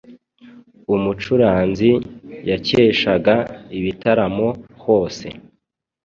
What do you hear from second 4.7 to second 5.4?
hose.